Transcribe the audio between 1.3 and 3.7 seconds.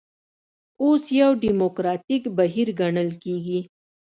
ډیموکراتیک بهیر ګڼل کېږي.